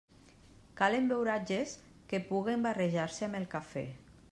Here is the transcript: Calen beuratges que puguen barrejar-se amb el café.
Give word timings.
Calen 0.79 1.05
beuratges 1.11 1.75
que 2.13 2.23
puguen 2.31 2.65
barrejar-se 2.69 3.29
amb 3.31 3.41
el 3.43 3.49
café. 3.57 3.89